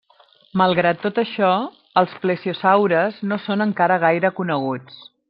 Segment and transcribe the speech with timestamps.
[0.59, 1.51] Malgrat tot això,
[2.03, 5.03] els plesiosaures no són encara gaire coneguts.